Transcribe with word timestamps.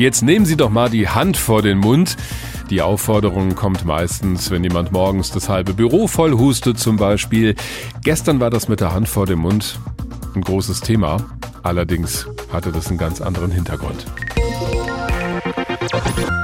Jetzt 0.00 0.22
nehmen 0.22 0.46
Sie 0.46 0.56
doch 0.56 0.70
mal 0.70 0.88
die 0.88 1.10
Hand 1.10 1.36
vor 1.36 1.60
den 1.60 1.76
Mund. 1.76 2.16
Die 2.70 2.80
Aufforderung 2.80 3.54
kommt 3.54 3.84
meistens, 3.84 4.50
wenn 4.50 4.64
jemand 4.64 4.92
morgens 4.92 5.30
das 5.30 5.50
halbe 5.50 5.74
Büro 5.74 6.06
voll 6.06 6.32
hustet 6.32 6.78
zum 6.78 6.96
Beispiel. 6.96 7.54
Gestern 8.02 8.40
war 8.40 8.48
das 8.48 8.66
mit 8.66 8.80
der 8.80 8.94
Hand 8.94 9.10
vor 9.10 9.26
dem 9.26 9.40
Mund 9.40 9.78
ein 10.34 10.40
großes 10.40 10.80
Thema. 10.80 11.18
Allerdings 11.62 12.26
hatte 12.50 12.72
das 12.72 12.88
einen 12.88 12.96
ganz 12.96 13.20
anderen 13.20 13.50
Hintergrund. 13.50 14.06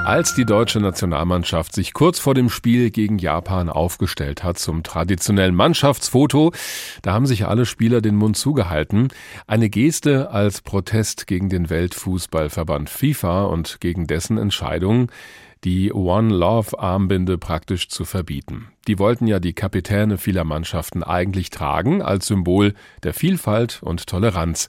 Als 0.07 0.35
die 0.35 0.45
deutsche 0.45 0.79
Nationalmannschaft 0.79 1.75
sich 1.75 1.93
kurz 1.93 2.21
vor 2.21 2.33
dem 2.33 2.49
Spiel 2.49 2.91
gegen 2.91 3.19
Japan 3.19 3.69
aufgestellt 3.69 4.45
hat 4.45 4.57
zum 4.57 4.85
traditionellen 4.85 5.57
Mannschaftsfoto, 5.57 6.53
da 7.03 7.13
haben 7.13 7.27
sich 7.27 7.49
alle 7.49 7.67
Spieler 7.67 8.01
den 8.01 8.15
Mund 8.15 8.37
zugehalten. 8.37 9.09
Eine 9.49 9.69
Geste 9.69 10.31
als 10.31 10.63
Protest 10.63 11.27
gegen 11.27 11.49
den 11.49 11.71
Weltfußballverband 11.71 12.89
FIFA 12.89 13.47
und 13.47 13.81
gegen 13.81 14.07
dessen 14.07 14.39
Entscheidung, 14.39 15.11
die 15.65 15.93
One 15.93 16.33
Love 16.33 16.79
Armbinde 16.79 17.37
praktisch 17.37 17.89
zu 17.89 18.05
verbieten. 18.05 18.69
Die 18.87 19.01
wollten 19.01 19.27
ja 19.27 19.41
die 19.41 19.55
Kapitäne 19.55 20.19
vieler 20.19 20.45
Mannschaften 20.45 21.03
eigentlich 21.03 21.51
tragen 21.51 22.01
als 22.01 22.29
Symbol 22.29 22.75
der 23.03 23.13
Vielfalt 23.13 23.83
und 23.83 24.07
Toleranz. 24.07 24.69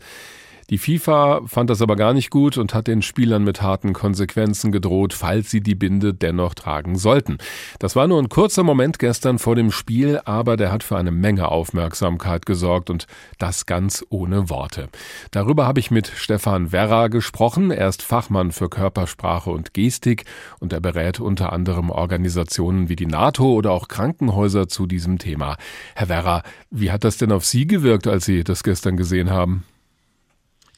Die 0.69 0.77
FIFA 0.77 1.43
fand 1.45 1.69
das 1.69 1.81
aber 1.81 1.95
gar 1.95 2.13
nicht 2.13 2.29
gut 2.29 2.57
und 2.57 2.73
hat 2.73 2.87
den 2.87 3.01
Spielern 3.01 3.45
mit 3.45 3.61
harten 3.61 3.93
Konsequenzen 3.93 4.73
gedroht, 4.73 5.13
falls 5.13 5.49
sie 5.49 5.61
die 5.61 5.75
Binde 5.75 6.13
dennoch 6.13 6.55
tragen 6.55 6.97
sollten. 6.97 7.37
Das 7.79 7.95
war 7.95 8.07
nur 8.07 8.21
ein 8.21 8.27
kurzer 8.27 8.63
Moment 8.63 8.99
gestern 8.99 9.39
vor 9.39 9.55
dem 9.55 9.71
Spiel, 9.71 10.19
aber 10.25 10.57
der 10.57 10.73
hat 10.73 10.83
für 10.83 10.97
eine 10.97 11.11
Menge 11.11 11.47
Aufmerksamkeit 11.47 12.45
gesorgt 12.45 12.89
und 12.89 13.07
das 13.37 13.65
ganz 13.65 14.05
ohne 14.09 14.49
Worte. 14.49 14.89
Darüber 15.31 15.65
habe 15.65 15.79
ich 15.79 15.89
mit 15.89 16.07
Stefan 16.07 16.73
Werra 16.73 17.07
gesprochen. 17.07 17.71
Er 17.71 17.87
ist 17.87 18.01
Fachmann 18.01 18.51
für 18.51 18.67
Körpersprache 18.67 19.49
und 19.49 19.73
Gestik 19.73 20.25
und 20.59 20.73
er 20.73 20.81
berät 20.81 21.21
unter 21.21 21.53
anderem 21.53 21.89
Organisationen 21.89 22.89
wie 22.89 22.97
die 22.97 23.05
NATO 23.05 23.53
oder 23.53 23.71
auch 23.71 23.87
Krankenhäuser 23.87 24.67
zu 24.67 24.85
diesem 24.85 25.17
Thema. 25.17 25.55
Herr 25.95 26.09
Werra, 26.09 26.43
wie 26.71 26.91
hat 26.91 27.05
das 27.05 27.15
denn 27.15 27.31
auf 27.31 27.45
Sie 27.45 27.67
gewirkt, 27.67 28.05
als 28.05 28.25
Sie 28.25 28.43
das 28.43 28.63
gestern 28.63 28.97
gesehen 28.97 29.29
haben? 29.29 29.63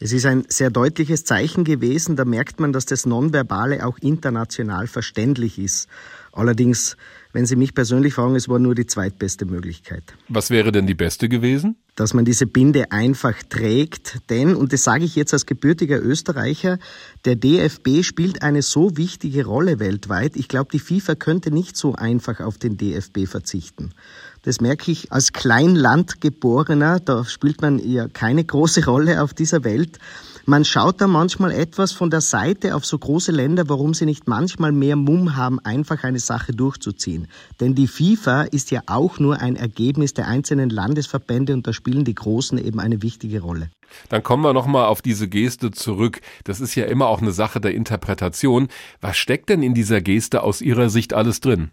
Es 0.01 0.13
ist 0.13 0.25
ein 0.25 0.45
sehr 0.47 0.69
deutliches 0.69 1.25
Zeichen 1.25 1.65
gewesen. 1.65 2.15
Da 2.15 2.23
merkt 2.23 2.61
man, 2.61 2.71
dass 2.71 2.85
das 2.85 3.05
Nonverbale 3.05 3.85
auch 3.85 3.97
international 3.97 4.87
verständlich 4.87 5.59
ist. 5.59 5.89
Allerdings, 6.31 6.95
wenn 7.33 7.45
Sie 7.45 7.57
mich 7.57 7.73
persönlich 7.73 8.13
fragen, 8.13 8.35
es 8.35 8.47
war 8.47 8.59
nur 8.59 8.75
die 8.75 8.85
zweitbeste 8.85 9.45
Möglichkeit. 9.45 10.03
Was 10.29 10.51
wäre 10.51 10.71
denn 10.71 10.87
die 10.87 10.95
beste 10.95 11.27
gewesen? 11.27 11.75
Dass 11.99 12.13
man 12.13 12.23
diese 12.23 12.47
Binde 12.47 12.93
einfach 12.93 13.35
trägt, 13.49 14.21
denn, 14.29 14.55
und 14.55 14.71
das 14.71 14.85
sage 14.85 15.03
ich 15.03 15.17
jetzt 15.17 15.33
als 15.33 15.45
gebürtiger 15.45 16.01
Österreicher, 16.01 16.79
der 17.25 17.35
DFB 17.35 18.03
spielt 18.03 18.41
eine 18.41 18.61
so 18.61 18.95
wichtige 18.95 19.45
Rolle 19.45 19.79
weltweit. 19.79 20.37
Ich 20.37 20.47
glaube, 20.47 20.69
die 20.71 20.79
FIFA 20.79 21.15
könnte 21.15 21.51
nicht 21.51 21.75
so 21.75 21.95
einfach 21.95 22.39
auf 22.39 22.57
den 22.57 22.77
DFB 22.77 23.27
verzichten. 23.27 23.91
Das 24.43 24.61
merke 24.61 24.93
ich 24.93 25.11
als 25.11 25.33
Kleinlandgeborener, 25.33 27.01
da 27.01 27.25
spielt 27.25 27.61
man 27.61 27.79
ja 27.79 28.07
keine 28.07 28.45
große 28.45 28.85
Rolle 28.85 29.21
auf 29.21 29.33
dieser 29.33 29.65
Welt. 29.65 29.99
Man 30.49 30.65
schaut 30.65 30.99
da 30.99 31.05
manchmal 31.05 31.51
etwas 31.51 31.91
von 31.91 32.09
der 32.09 32.21
Seite 32.21 32.73
auf 32.73 32.83
so 32.83 32.97
große 32.97 33.31
Länder, 33.31 33.69
warum 33.69 33.93
sie 33.93 34.07
nicht 34.07 34.27
manchmal 34.27 34.71
mehr 34.71 34.95
Mumm 34.95 35.35
haben, 35.35 35.59
einfach 35.59 36.03
eine 36.03 36.17
Sache 36.17 36.53
durchzuziehen. 36.53 37.27
Denn 37.59 37.75
die 37.75 37.85
FIFA 37.85 38.45
ist 38.45 38.71
ja 38.71 38.81
auch 38.87 39.19
nur 39.19 39.39
ein 39.39 39.55
Ergebnis 39.55 40.15
der 40.15 40.27
einzelnen 40.27 40.71
Landesverbände 40.71 41.53
und 41.53 41.67
da 41.67 41.71
spielen 41.71 42.03
die 42.03 42.15
Großen 42.15 42.57
eben 42.57 42.79
eine 42.79 43.03
wichtige 43.03 43.41
Rolle. 43.41 43.69
Dann 44.09 44.23
kommen 44.23 44.43
wir 44.43 44.53
nochmal 44.53 44.85
auf 44.85 45.03
diese 45.03 45.27
Geste 45.27 45.69
zurück. 45.69 46.19
Das 46.45 46.61
ist 46.61 46.73
ja 46.73 46.85
immer 46.85 47.09
auch 47.09 47.21
eine 47.21 47.31
Sache 47.31 47.61
der 47.61 47.75
Interpretation. 47.75 48.69
Was 49.01 49.17
steckt 49.17 49.49
denn 49.49 49.61
in 49.61 49.75
dieser 49.75 50.01
Geste 50.01 50.41
aus 50.41 50.63
Ihrer 50.63 50.89
Sicht 50.89 51.13
alles 51.13 51.41
drin? 51.41 51.69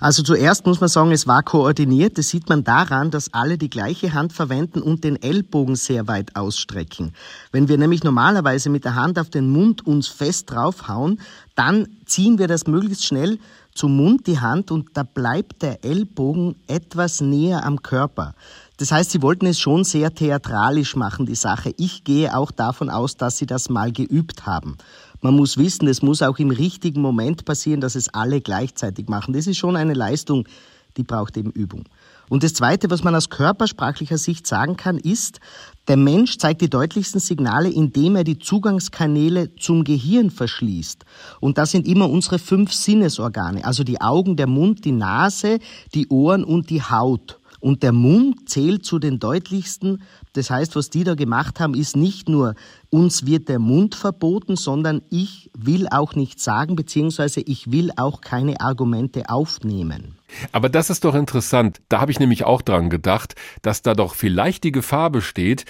Also 0.00 0.22
zuerst 0.22 0.66
muss 0.66 0.80
man 0.80 0.88
sagen, 0.88 1.12
es 1.12 1.26
war 1.26 1.42
koordiniert. 1.42 2.18
Das 2.18 2.28
sieht 2.28 2.48
man 2.48 2.64
daran, 2.64 3.10
dass 3.10 3.32
alle 3.34 3.58
die 3.58 3.70
gleiche 3.70 4.12
Hand 4.14 4.32
verwenden 4.32 4.80
und 4.80 5.04
den 5.04 5.20
Ellbogen 5.22 5.76
sehr 5.76 6.08
weit 6.08 6.36
ausstrecken. 6.36 7.12
Wenn 7.52 7.68
wir 7.68 7.78
nämlich 7.78 8.04
normalerweise 8.04 8.70
mit 8.70 8.84
der 8.84 8.94
Hand 8.94 9.18
auf 9.18 9.30
den 9.30 9.50
Mund 9.50 9.86
uns 9.86 10.08
fest 10.08 10.50
draufhauen, 10.50 11.20
dann 11.54 11.88
ziehen 12.06 12.38
wir 12.38 12.48
das 12.48 12.66
möglichst 12.66 13.04
schnell 13.04 13.38
zum 13.78 13.96
Mund 13.96 14.26
die 14.26 14.40
Hand 14.40 14.72
und 14.72 14.88
da 14.94 15.04
bleibt 15.04 15.62
der 15.62 15.84
Ellbogen 15.84 16.56
etwas 16.66 17.20
näher 17.20 17.64
am 17.64 17.80
Körper. 17.80 18.34
Das 18.76 18.90
heißt, 18.90 19.12
sie 19.12 19.22
wollten 19.22 19.46
es 19.46 19.60
schon 19.60 19.84
sehr 19.84 20.12
theatralisch 20.12 20.96
machen, 20.96 21.26
die 21.26 21.36
Sache. 21.36 21.72
Ich 21.76 22.02
gehe 22.02 22.36
auch 22.36 22.50
davon 22.50 22.90
aus, 22.90 23.16
dass 23.16 23.38
sie 23.38 23.46
das 23.46 23.68
mal 23.68 23.92
geübt 23.92 24.46
haben. 24.46 24.76
Man 25.20 25.34
muss 25.34 25.58
wissen, 25.58 25.86
es 25.86 26.02
muss 26.02 26.22
auch 26.22 26.40
im 26.40 26.50
richtigen 26.50 27.00
Moment 27.00 27.44
passieren, 27.44 27.80
dass 27.80 27.94
es 27.94 28.12
alle 28.12 28.40
gleichzeitig 28.40 29.08
machen. 29.08 29.32
Das 29.32 29.46
ist 29.46 29.58
schon 29.58 29.76
eine 29.76 29.94
Leistung, 29.94 30.48
die 30.96 31.04
braucht 31.04 31.36
eben 31.36 31.52
Übung. 31.52 31.84
Und 32.28 32.42
das 32.42 32.54
Zweite, 32.54 32.90
was 32.90 33.04
man 33.04 33.14
aus 33.14 33.30
körpersprachlicher 33.30 34.18
Sicht 34.18 34.46
sagen 34.46 34.76
kann, 34.76 34.98
ist, 34.98 35.40
der 35.88 35.96
Mensch 35.96 36.36
zeigt 36.36 36.60
die 36.60 36.68
deutlichsten 36.68 37.20
Signale, 37.20 37.70
indem 37.70 38.16
er 38.16 38.24
die 38.24 38.38
Zugangskanäle 38.38 39.54
zum 39.56 39.84
Gehirn 39.84 40.30
verschließt. 40.30 41.04
Und 41.40 41.56
das 41.56 41.70
sind 41.70 41.88
immer 41.88 42.10
unsere 42.10 42.38
fünf 42.38 42.72
Sinnesorgane, 42.72 43.64
also 43.64 43.84
die 43.84 44.00
Augen, 44.00 44.36
der 44.36 44.46
Mund, 44.46 44.84
die 44.84 44.92
Nase, 44.92 45.58
die 45.94 46.08
Ohren 46.08 46.44
und 46.44 46.68
die 46.70 46.82
Haut. 46.82 47.37
Und 47.60 47.82
der 47.82 47.92
Mund 47.92 48.48
zählt 48.48 48.84
zu 48.84 48.98
den 48.98 49.18
deutlichsten. 49.18 50.02
Das 50.32 50.50
heißt, 50.50 50.76
was 50.76 50.90
die 50.90 51.04
da 51.04 51.14
gemacht 51.14 51.60
haben, 51.60 51.74
ist 51.74 51.96
nicht 51.96 52.28
nur, 52.28 52.54
uns 52.90 53.26
wird 53.26 53.48
der 53.48 53.58
Mund 53.58 53.94
verboten, 53.94 54.56
sondern 54.56 55.02
ich 55.10 55.50
will 55.56 55.88
auch 55.90 56.14
nichts 56.14 56.44
sagen, 56.44 56.76
beziehungsweise 56.76 57.40
ich 57.40 57.70
will 57.72 57.90
auch 57.96 58.20
keine 58.20 58.60
Argumente 58.60 59.28
aufnehmen. 59.28 60.16
Aber 60.52 60.68
das 60.68 60.90
ist 60.90 61.04
doch 61.04 61.14
interessant. 61.14 61.80
Da 61.88 62.00
habe 62.00 62.12
ich 62.12 62.20
nämlich 62.20 62.44
auch 62.44 62.62
dran 62.62 62.90
gedacht, 62.90 63.34
dass 63.62 63.82
da 63.82 63.94
doch 63.94 64.14
vielleicht 64.14 64.64
die 64.64 64.72
Gefahr 64.72 65.10
besteht, 65.10 65.64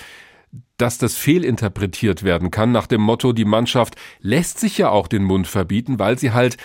dass 0.77 0.99
das 0.99 1.17
fehlinterpretiert 1.17 2.23
werden 2.23 2.51
kann 2.51 2.73
nach 2.73 2.87
dem 2.87 3.01
Motto, 3.01 3.33
die 3.33 3.45
Mannschaft 3.45 3.97
lässt 4.21 4.61
sich 4.61 4.79
ja 4.79 4.91
auch 4.91 5.09
den 5.09 5.25
Mund 5.25 5.47
verbieten, 5.47 5.99
weil 5.99 6.19
sie 6.19 6.33
halt 6.33 6.57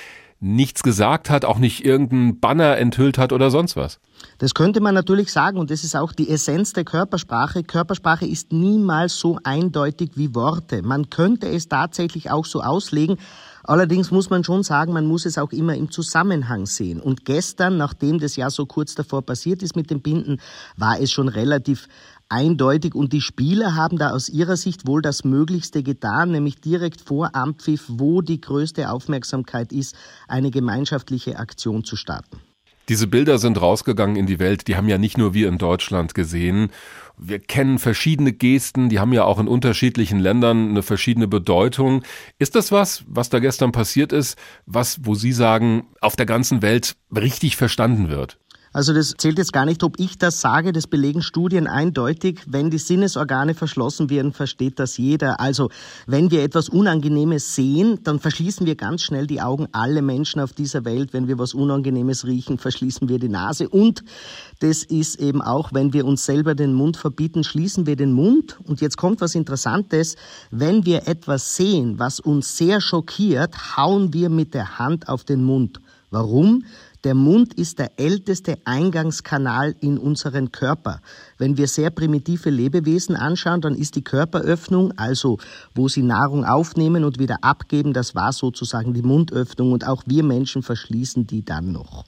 nichts 0.43 0.83
gesagt 0.83 1.29
hat, 1.29 1.45
auch 1.45 1.57
nicht 1.57 1.85
irgendeinen 1.85 2.39
Banner 2.39 2.77
enthüllt 2.77 3.17
hat 3.17 3.31
oder 3.31 3.49
sonst 3.49 3.75
was. 3.77 3.99
Das 4.37 4.53
könnte 4.53 4.81
man 4.81 4.93
natürlich 4.93 5.31
sagen 5.31 5.57
und 5.57 5.71
das 5.71 5.83
ist 5.83 5.95
auch 5.95 6.11
die 6.11 6.29
Essenz 6.29 6.73
der 6.73 6.83
Körpersprache. 6.83 7.63
Körpersprache 7.63 8.25
ist 8.25 8.51
niemals 8.51 9.17
so 9.17 9.39
eindeutig 9.43 10.11
wie 10.15 10.35
Worte. 10.35 10.81
Man 10.81 11.09
könnte 11.09 11.47
es 11.47 11.69
tatsächlich 11.69 12.29
auch 12.29 12.45
so 12.45 12.61
auslegen. 12.61 13.17
Allerdings 13.63 14.11
muss 14.11 14.29
man 14.29 14.43
schon 14.43 14.63
sagen, 14.63 14.91
man 14.91 15.05
muss 15.05 15.25
es 15.25 15.37
auch 15.37 15.53
immer 15.53 15.75
im 15.75 15.89
Zusammenhang 15.89 16.65
sehen. 16.65 16.99
Und 16.99 17.23
gestern, 17.23 17.77
nachdem 17.77 18.19
das 18.19 18.35
ja 18.35 18.49
so 18.49 18.65
kurz 18.65 18.95
davor 18.95 19.21
passiert 19.21 19.63
ist 19.63 19.77
mit 19.77 19.89
den 19.89 20.01
Binden, 20.01 20.41
war 20.75 20.99
es 20.99 21.11
schon 21.11 21.29
relativ 21.29 21.87
eindeutig 22.29 22.95
und 22.95 23.13
die 23.13 23.21
Spieler 23.21 23.75
haben 23.75 23.97
da 23.97 24.11
aus 24.11 24.29
ihrer 24.29 24.57
Sicht 24.57 24.87
wohl 24.87 25.01
das 25.01 25.23
Möglichste 25.23 25.83
getan, 25.83 26.31
nämlich 26.31 26.61
direkt 26.61 27.01
vor 27.01 27.35
Ampfiff, 27.35 27.85
wo 27.87 28.21
die 28.21 28.41
größte 28.41 28.89
Aufmerksamkeit 28.89 29.71
ist, 29.71 29.95
eine 30.27 30.51
gemeinschaftliche 30.51 31.37
Aktion 31.37 31.83
zu 31.83 31.95
starten. 31.95 32.39
Diese 32.89 33.07
Bilder 33.07 33.37
sind 33.37 33.61
rausgegangen 33.61 34.17
in 34.17 34.25
die 34.25 34.39
Welt, 34.39 34.67
die 34.67 34.75
haben 34.75 34.89
ja 34.89 34.97
nicht 34.97 35.17
nur 35.17 35.33
wir 35.33 35.47
in 35.47 35.57
Deutschland 35.57 36.13
gesehen. 36.13 36.69
Wir 37.17 37.39
kennen 37.39 37.79
verschiedene 37.79 38.33
Gesten, 38.33 38.89
die 38.89 38.99
haben 38.99 39.13
ja 39.13 39.23
auch 39.23 39.39
in 39.39 39.47
unterschiedlichen 39.47 40.19
Ländern 40.19 40.69
eine 40.69 40.83
verschiedene 40.83 41.29
Bedeutung. 41.29 42.03
Ist 42.39 42.55
das 42.55 42.73
was, 42.73 43.05
was 43.07 43.29
da 43.29 43.39
gestern 43.39 43.71
passiert 43.71 44.11
ist, 44.11 44.37
was, 44.65 45.05
wo 45.05 45.15
Sie 45.15 45.31
sagen, 45.31 45.87
auf 46.01 46.17
der 46.17 46.25
ganzen 46.25 46.61
Welt 46.61 46.97
richtig 47.15 47.55
verstanden 47.55 48.09
wird? 48.09 48.37
Also 48.73 48.91
das 48.91 49.13
zählt 49.17 49.37
jetzt 49.37 49.53
gar 49.53 49.65
nicht, 49.65 49.83
ob 49.83 49.99
ich 49.99 50.17
das 50.17 50.41
sage, 50.41 50.73
das 50.73 50.87
belegen 50.87 51.21
Studien 51.21 51.67
eindeutig. 51.67 52.41
Wenn 52.47 52.71
die 52.71 52.79
Sinnesorgane 52.79 53.53
verschlossen 53.53 54.09
werden, 54.09 54.33
versteht 54.33 54.79
das 54.79 54.97
jeder. 54.97 55.39
Also 55.39 55.69
wenn 56.07 56.31
wir 56.31 56.43
etwas 56.43 56.69
Unangenehmes 56.69 57.53
sehen, 57.53 57.99
dann 58.03 58.19
verschließen 58.19 58.65
wir 58.65 58.75
ganz 58.75 59.03
schnell 59.03 59.27
die 59.27 59.41
Augen. 59.41 59.67
Alle 59.73 60.01
Menschen 60.01 60.41
auf 60.41 60.53
dieser 60.53 60.85
Welt, 60.85 61.13
wenn 61.13 61.27
wir 61.27 61.37
was 61.37 61.53
Unangenehmes 61.53 62.25
riechen, 62.25 62.57
verschließen 62.57 63.07
wir 63.09 63.19
die 63.19 63.29
Nase. 63.29 63.69
Und 63.69 64.03
das 64.59 64.83
ist 64.83 65.19
eben 65.19 65.43
auch, 65.43 65.71
wenn 65.71 65.93
wir 65.93 66.05
uns 66.05 66.25
selber 66.25 66.55
den 66.55 66.73
Mund 66.73 66.97
verbieten, 66.97 67.43
schließen 67.43 67.85
wir 67.85 67.95
den 67.95 68.11
Mund. 68.11 68.57
Und 68.63 68.81
jetzt 68.81 68.97
kommt 68.97 69.21
was 69.21 69.35
Interessantes. 69.35 70.15
Wenn 70.49 70.83
wir 70.83 71.07
etwas 71.07 71.55
sehen, 71.55 71.99
was 71.99 72.19
uns 72.19 72.57
sehr 72.57 72.81
schockiert, 72.81 73.77
hauen 73.77 74.13
wir 74.13 74.29
mit 74.29 74.55
der 74.55 74.79
Hand 74.79 75.09
auf 75.09 75.23
den 75.23 75.43
Mund. 75.43 75.79
Warum? 76.09 76.63
Der 77.03 77.15
Mund 77.15 77.53
ist 77.55 77.79
der 77.79 77.91
älteste 77.97 78.59
Eingangskanal 78.63 79.75
in 79.81 79.97
unseren 79.97 80.53
Körper. 80.53 81.01
Wenn 81.37 81.57
wir 81.57 81.67
sehr 81.67 81.89
primitive 81.89 82.49
Lebewesen 82.49 83.17
anschauen, 83.17 83.59
dann 83.59 83.75
ist 83.75 83.97
die 83.97 84.05
Körperöffnung, 84.05 84.93
also 84.97 85.37
wo 85.75 85.89
sie 85.89 86.01
Nahrung 86.01 86.45
aufnehmen 86.45 87.03
und 87.03 87.19
wieder 87.19 87.37
abgeben, 87.41 87.91
das 87.91 88.15
war 88.15 88.31
sozusagen 88.31 88.93
die 88.93 89.01
Mundöffnung 89.01 89.73
und 89.73 89.85
auch 89.85 90.03
wir 90.05 90.23
Menschen 90.23 90.63
verschließen 90.63 91.27
die 91.27 91.43
dann 91.43 91.73
noch. 91.73 92.05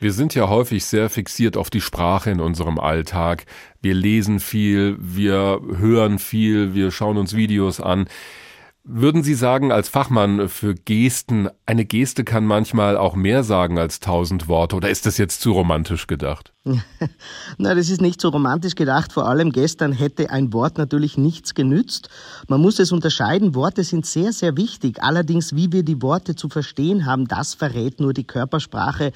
Wir 0.00 0.12
sind 0.12 0.34
ja 0.34 0.48
häufig 0.48 0.84
sehr 0.84 1.08
fixiert 1.08 1.56
auf 1.56 1.70
die 1.70 1.80
Sprache 1.80 2.30
in 2.30 2.40
unserem 2.40 2.80
Alltag. 2.80 3.46
Wir 3.80 3.94
lesen 3.94 4.40
viel, 4.40 4.96
wir 4.98 5.60
hören 5.76 6.18
viel, 6.18 6.74
wir 6.74 6.90
schauen 6.90 7.16
uns 7.16 7.36
Videos 7.36 7.80
an. 7.80 8.08
Würden 8.84 9.22
Sie 9.22 9.34
sagen, 9.34 9.70
als 9.70 9.88
Fachmann 9.88 10.48
für 10.48 10.74
Gesten, 10.74 11.48
eine 11.66 11.84
Geste 11.84 12.24
kann 12.24 12.44
manchmal 12.44 12.96
auch 12.96 13.14
mehr 13.14 13.44
sagen 13.44 13.78
als 13.78 14.00
tausend 14.00 14.48
Worte, 14.48 14.74
oder 14.74 14.90
ist 14.90 15.06
das 15.06 15.18
jetzt 15.18 15.40
zu 15.40 15.52
romantisch 15.52 16.08
gedacht? 16.08 16.52
Na, 17.58 17.76
das 17.76 17.90
ist 17.90 18.00
nicht 18.00 18.20
so 18.20 18.30
romantisch 18.30 18.74
gedacht. 18.74 19.12
Vor 19.12 19.28
allem 19.28 19.52
gestern 19.52 19.92
hätte 19.92 20.30
ein 20.30 20.52
Wort 20.52 20.78
natürlich 20.78 21.16
nichts 21.16 21.54
genützt. 21.54 22.08
Man 22.48 22.60
muss 22.60 22.80
es 22.80 22.90
unterscheiden. 22.90 23.54
Worte 23.54 23.84
sind 23.84 24.04
sehr, 24.04 24.32
sehr 24.32 24.56
wichtig. 24.56 25.00
Allerdings, 25.00 25.54
wie 25.54 25.70
wir 25.70 25.84
die 25.84 26.02
Worte 26.02 26.34
zu 26.34 26.48
verstehen 26.48 27.06
haben, 27.06 27.28
das 27.28 27.54
verrät 27.54 28.00
nur 28.00 28.12
die 28.12 28.26
Körpersprache. 28.26 29.12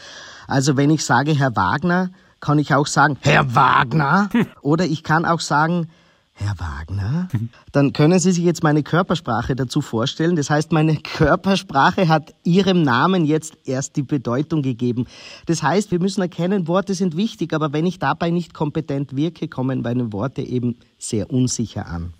Also 0.46 0.76
wenn 0.76 0.90
ich 0.90 1.04
sage 1.04 1.32
Herr 1.32 1.56
Wagner, 1.56 2.10
kann 2.38 2.60
ich 2.60 2.72
auch 2.72 2.86
sagen 2.86 3.18
Herr 3.20 3.56
Wagner. 3.56 4.30
Oder 4.60 4.84
ich 4.84 5.02
kann 5.02 5.24
auch 5.24 5.40
sagen 5.40 5.88
Herr 6.38 6.54
Wagner, 6.58 7.28
dann 7.72 7.94
können 7.94 8.18
Sie 8.18 8.30
sich 8.30 8.44
jetzt 8.44 8.62
meine 8.62 8.82
Körpersprache 8.82 9.56
dazu 9.56 9.80
vorstellen. 9.80 10.36
Das 10.36 10.50
heißt, 10.50 10.70
meine 10.70 10.96
Körpersprache 10.96 12.08
hat 12.08 12.34
Ihrem 12.44 12.82
Namen 12.82 13.24
jetzt 13.24 13.56
erst 13.64 13.96
die 13.96 14.02
Bedeutung 14.02 14.60
gegeben. 14.60 15.06
Das 15.46 15.62
heißt, 15.62 15.90
wir 15.92 15.98
müssen 15.98 16.20
erkennen, 16.20 16.68
Worte 16.68 16.92
sind 16.92 17.16
wichtig, 17.16 17.54
aber 17.54 17.72
wenn 17.72 17.86
ich 17.86 17.98
dabei 17.98 18.30
nicht 18.30 18.52
kompetent 18.52 19.16
wirke, 19.16 19.48
kommen 19.48 19.80
meine 19.80 20.12
Worte 20.12 20.42
eben 20.42 20.76
sehr 20.98 21.30
unsicher 21.30 21.86
an. 21.86 22.12